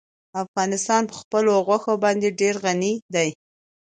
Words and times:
افغانستان 0.43 1.01
په 1.09 1.15
خپلو 1.21 1.51
غوښې 1.67 1.95
باندې 2.03 2.29
ډېر 2.41 2.55
غني 2.65 2.93
دی. 3.13 3.29